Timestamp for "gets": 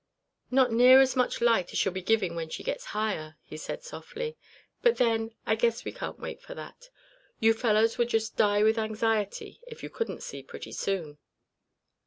2.63-2.85